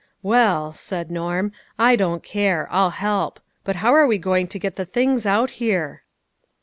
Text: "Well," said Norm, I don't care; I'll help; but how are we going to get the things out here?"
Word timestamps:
"Well," 0.23 0.73
said 0.73 1.11
Norm, 1.11 1.51
I 1.77 1.95
don't 1.95 2.23
care; 2.23 2.67
I'll 2.71 2.89
help; 2.89 3.39
but 3.63 3.75
how 3.75 3.93
are 3.93 4.07
we 4.07 4.17
going 4.17 4.47
to 4.47 4.57
get 4.57 4.75
the 4.75 4.83
things 4.83 5.27
out 5.27 5.51
here?" 5.61 6.01